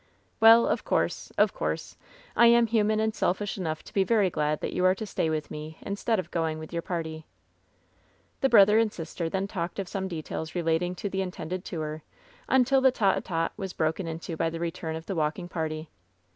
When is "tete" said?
12.91-13.17, 13.21-13.51